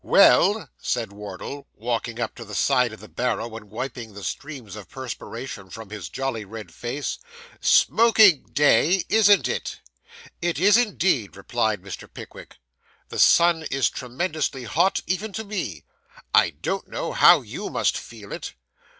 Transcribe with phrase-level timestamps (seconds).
[0.03, 4.75] 'Well,' said Wardle, walking up to the side of the barrow, and wiping the streams
[4.75, 7.19] of perspiration from his jolly red face;
[7.59, 9.79] 'smoking day, isn't it?'
[10.41, 12.11] 'It is, indeed,' replied Mr.
[12.11, 12.57] Pickwick.
[13.09, 15.83] The sun is tremendously hot, even to me.
[16.33, 18.55] I don't know how you must feel it.